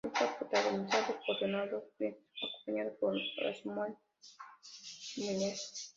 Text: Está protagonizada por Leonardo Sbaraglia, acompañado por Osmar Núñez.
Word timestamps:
Está 0.03 0.35
protagonizada 0.35 1.13
por 1.23 1.39
Leonardo 1.41 1.85
Sbaraglia, 1.93 2.17
acompañado 2.41 2.95
por 2.99 3.15
Osmar 3.47 3.95
Núñez. 5.17 5.89